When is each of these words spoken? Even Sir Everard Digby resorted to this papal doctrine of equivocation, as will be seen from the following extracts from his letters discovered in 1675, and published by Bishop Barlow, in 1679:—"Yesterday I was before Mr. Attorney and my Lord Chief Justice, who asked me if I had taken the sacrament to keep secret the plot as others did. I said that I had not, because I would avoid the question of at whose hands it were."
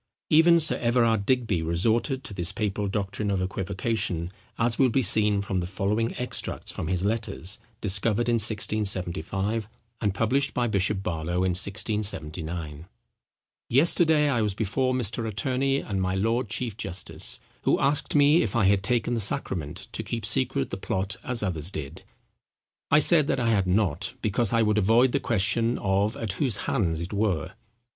Even 0.31 0.59
Sir 0.59 0.77
Everard 0.79 1.27
Digby 1.27 1.61
resorted 1.61 2.23
to 2.23 2.33
this 2.33 2.51
papal 2.51 2.87
doctrine 2.87 3.29
of 3.29 3.39
equivocation, 3.39 4.31
as 4.57 4.79
will 4.79 4.89
be 4.89 5.03
seen 5.03 5.41
from 5.43 5.59
the 5.59 5.67
following 5.67 6.11
extracts 6.17 6.71
from 6.71 6.87
his 6.87 7.05
letters 7.05 7.59
discovered 7.81 8.27
in 8.27 8.37
1675, 8.41 9.67
and 10.01 10.15
published 10.15 10.55
by 10.55 10.65
Bishop 10.65 11.03
Barlow, 11.03 11.43
in 11.43 11.53
1679:—"Yesterday 11.53 14.27
I 14.27 14.41
was 14.41 14.55
before 14.55 14.95
Mr. 14.95 15.27
Attorney 15.27 15.77
and 15.81 16.01
my 16.01 16.15
Lord 16.15 16.49
Chief 16.49 16.75
Justice, 16.75 17.39
who 17.61 17.79
asked 17.79 18.15
me 18.15 18.41
if 18.41 18.55
I 18.55 18.65
had 18.65 18.81
taken 18.81 19.13
the 19.13 19.19
sacrament 19.19 19.87
to 19.91 20.01
keep 20.01 20.25
secret 20.25 20.71
the 20.71 20.77
plot 20.77 21.15
as 21.23 21.43
others 21.43 21.69
did. 21.69 22.01
I 22.89 22.97
said 22.97 23.27
that 23.27 23.39
I 23.39 23.49
had 23.51 23.67
not, 23.67 24.15
because 24.23 24.51
I 24.51 24.63
would 24.63 24.79
avoid 24.79 25.11
the 25.11 25.19
question 25.19 25.77
of 25.77 26.17
at 26.17 26.31
whose 26.33 26.57
hands 26.65 27.01
it 27.01 27.13
were." 27.13 27.51